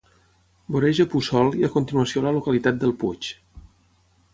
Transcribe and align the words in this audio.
Voreja 0.75 1.05
Puçol 1.11 1.53
i 1.59 1.67
a 1.67 1.71
continuació 1.77 2.25
la 2.29 2.35
localitat 2.41 2.85
del 2.87 2.99
Puig. 3.05 3.33